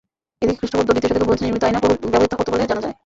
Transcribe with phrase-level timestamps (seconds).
[0.43, 2.95] এদিকে, খ্রিষ্টপূর্ব দ্বিতীয় শতকে ব্রোঞ্জ নির্মিত আয়না ব্যবহূত হতো বলে জানা যায়।